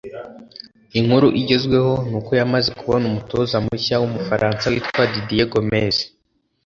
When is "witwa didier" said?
4.73-5.47